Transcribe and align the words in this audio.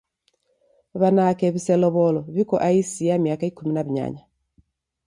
W'anake 0.99 1.45
w'iselow'olo 1.53 2.21
w'iko 2.35 2.55
aisi 2.67 3.01
ya 3.09 3.15
miaka 3.23 3.43
ikumi 3.51 3.71
na 3.73 3.81
w'unyanya. 3.85 4.23